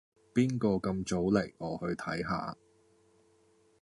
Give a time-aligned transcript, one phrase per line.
[0.33, 1.53] 邊個咁早嚟？
[1.59, 2.57] 我去睇下